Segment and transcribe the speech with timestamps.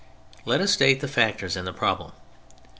[0.45, 2.13] Let us state the factors in the problem.